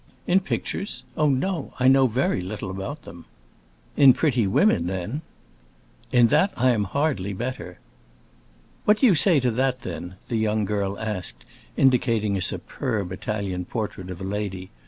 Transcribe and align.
"In 0.25 0.39
pictures? 0.39 1.03
Oh, 1.15 1.29
no; 1.29 1.75
I 1.79 1.87
know 1.87 2.07
very 2.07 2.41
little 2.41 2.71
about 2.71 3.03
them." 3.03 3.25
"In 3.95 4.13
pretty 4.13 4.47
women, 4.47 4.87
then." 4.87 5.21
"In 6.11 6.25
that 6.29 6.51
I 6.57 6.71
am 6.71 6.85
hardly 6.85 7.33
better." 7.33 7.77
"What 8.85 8.97
do 8.97 9.05
you 9.05 9.13
say 9.13 9.39
to 9.39 9.51
that, 9.51 9.81
then?" 9.81 10.15
the 10.27 10.37
young 10.37 10.65
girl 10.65 10.97
asked, 10.97 11.45
indicating 11.77 12.35
a 12.35 12.41
superb 12.41 13.11
Italian 13.11 13.65
portrait 13.65 14.09
of 14.09 14.19
a 14.19 14.23
lady. 14.23 14.71